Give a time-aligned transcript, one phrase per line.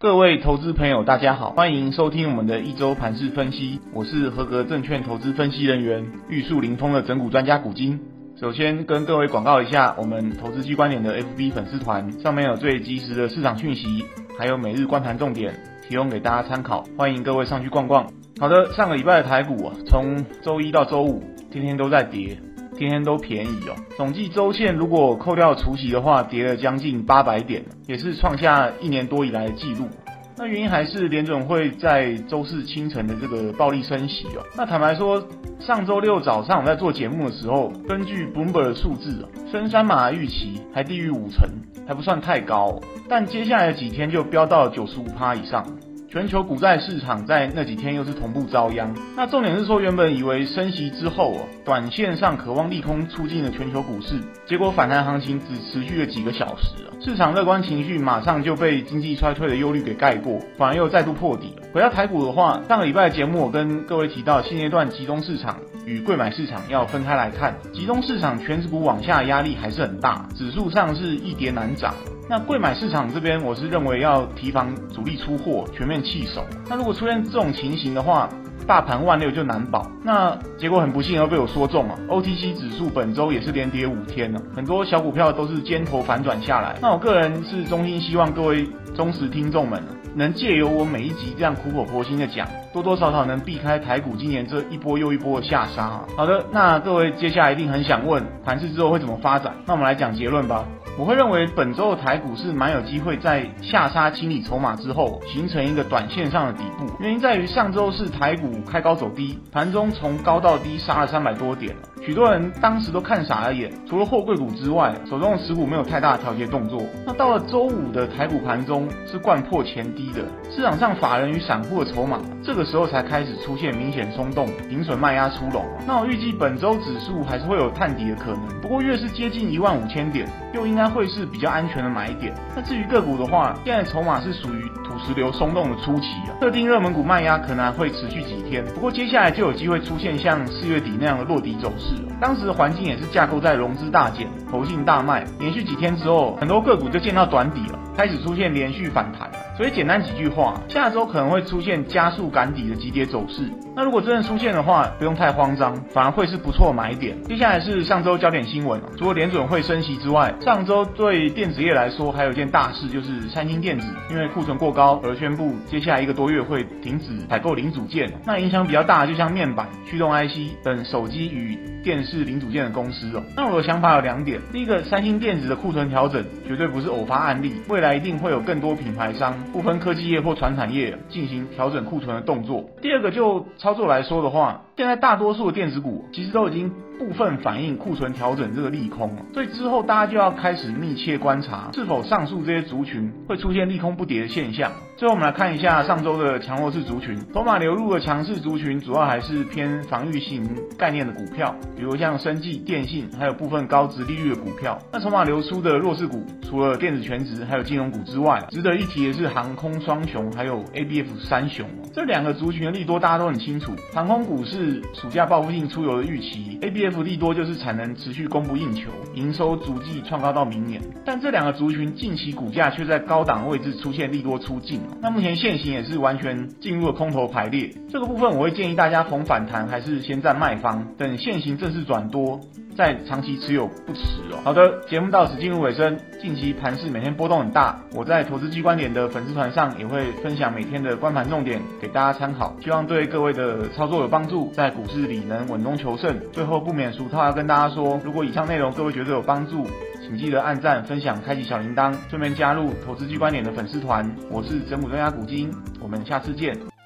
[0.00, 3.80] 各位投资朋友，大家好，欢迎收听我们的一周盘势分析。
[3.92, 7.98] 我是合格证券投资分析人员，玉树临风的整股专家古金。
[8.36, 14.04] 首先跟各位广告一下，我们投资机观点的 FB 粉丝团上面有最及时的市场讯息，
[14.38, 15.52] 还有每日观盘重点，
[15.88, 16.84] 提供给大家参考。
[16.96, 18.08] 欢迎各位上去逛逛。
[18.38, 22.38] 好的，上个礼拜的台股啊，从周一到周五，天天都在跌。
[22.78, 29.88] 天天都便宜哦，总计周线如果扣掉除息的话，跌了将近八百点，也是创下一年多以来的记录。
[30.36, 34.46] 那原因还是联准会在周四清晨的这个暴力升息哦。
[34.56, 35.20] 那坦白说，
[35.58, 41.48] 上周六早上我在做节目的时候，根据 Bloomberg 的数字哦，升三码预期还低于五成，
[41.88, 42.80] 还不算太高。
[43.08, 45.66] 但接下来的几天就飙到了九十五趴以上。
[46.10, 48.94] 全球股债市场在那几天又是同步遭殃。
[49.14, 61.62] 那重点是说，原本以为升息之后哦，短线上渴望利空出尽的全球股市，结果反弹行情只持续了几个小时，市场乐观情绪马上就被经济衰退的忧虑给盖过，反而又再度破底了。
[61.74, 71.92] 回到台股的话，上个礼拜的节目我跟各位提到，现阶段集中市场与贵买市场要分开来看，集中市场权值股往下压力还是很大，指数上是易跌难涨。
[72.30, 76.44] 那贵买市场这边，我是认为要提防主力出货，全面弃守。
[76.68, 78.28] 那如果出现这种情形的话，
[78.66, 79.90] 大盘万六就难保。
[80.04, 86.76] 那结果很不幸又被我说中了，OTC 指数本周也是连跌五天了，很多小股票都是尖头反转下来。
[86.82, 89.82] 那我个人是衷心希望各位忠实听众们
[90.14, 96.02] 能借由我每一集这样苦口婆心的讲，多多少少能避开台股今年这一波又一波的下杀。
[96.14, 99.54] 好的，那各位接下来一定很想问，盘势之后会怎么发展？
[99.64, 100.66] 那我们来讲结论吧。
[100.98, 106.92] 我会认为本周的台股是蛮有机会在下杀清理筹码之后，形成一个短线上的底部。
[106.98, 111.76] 原因在于上周是台股开高走低，盘中从高到低杀了三百多点，
[112.08, 113.70] 许多人当时都看傻了眼。
[113.86, 116.80] 除了货柜股之外，手中的持股没有太大的调节动作。
[117.04, 125.62] 那到了周五的台股盘中是掼破前低的，市场上法人与散户的筹码这个时候才开始出现明显松动，顶损卖压出笼。
[125.86, 130.88] 那我预计本周指数还是会有探底的可能，不过越是接近一万五千点，又应该。
[130.88, 132.32] 会是比较安全的买点。
[132.56, 138.64] 那至于个股的话，现在筹码是属于土石流松动的初期啊，特定热门股卖压可能还会持续几天。
[138.74, 141.94] 不过接下来就有机会出现像四月底那样的落底走势。
[142.20, 149.30] 当时的环境也是架构在融资大减、投信大卖，连续几天之后，很多个股就见到短底了，开始出现连续反弹。
[149.56, 153.48] 所以简单几句话，下周可能会出现加速赶底的急跌走势。
[153.74, 157.20] 那如果真的出现的话，不用太慌张，反而会是不错买点。
[157.24, 168.12] 接下来是上周焦点新闻，除了联准会升息之外，上周对电子业来说还有一件大事，就是三星电子因为库存过高而宣布接下来一个多月会停止采购零组件。
[168.24, 173.22] 那影响比较大，就像面板、驱动 IC 等手机与电视零组件的公司哦。
[173.36, 179.34] 那我的想法有两点，第一个，三星电子的库存调整绝对不是偶发案例，未来一定会有更多品牌商。
[179.52, 182.64] 不分科技业或传产业进行调整库存的动作。
[182.80, 186.72] 第二个，就操作来说的话，现在大多数的电子股其实都已经。
[186.98, 194.72] 部分反映库存调整这个利空了，所以之后大家就要开始密切观察，是否上述这些族群会出现利空不跌的现象。
[194.96, 200.44] 最后我们来看一下上周的强弱势族群，筹码流入的强势族群主要还是偏防御型
[200.76, 204.76] 概念的股票，比如像生技、电信，还有部分高值利率的股票。
[204.92, 211.64] 那筹码流出的弱势股，除了电子权值还有金融股之外，值得一提的是航空双雄，还有 ABF 三雄。
[211.94, 216.98] 这两个族群的利多大家都很清楚，航空股是暑假报复性出游的预期，ABF。
[217.08, 220.82] 利多就是产能持续供不应求，营收逐季创高到明年。
[221.04, 224.80] 但这两个族群近期股价却在高档位置出现利多出尽。
[225.00, 227.72] 那目前现行也是完全进入了空头排列。
[227.88, 232.40] 这个部分我会建议大家逢反弹还是先占卖方，等现行正式转多。
[232.78, 234.00] 在长期持有不迟
[234.30, 234.38] 哦。
[234.44, 235.98] 好的，节目到此进入尾声。
[236.22, 246.16] 近期盘势每天波动很大，我在投资机观点的粉丝团上也会分享每天的观盘重点给大家参考，希望对各位的操作有帮助，在股市里能稳中求胜。
[246.32, 249.66] 最后不免俗套，要跟大家说，如果以上内容各位觉得有帮助，
[250.00, 254.08] 请记得按赞、分享、开启小铃铛，顺便加入投资机观点的粉丝团。
[254.30, 256.77] 我是整股专家古今，我们下次见。